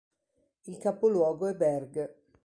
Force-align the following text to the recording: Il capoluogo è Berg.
Il 0.63 0.79
capoluogo 0.79 1.45
è 1.45 1.53
Berg. 1.53 2.13